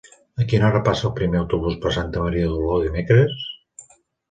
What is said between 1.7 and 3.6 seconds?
per Santa Maria d'Oló dimecres?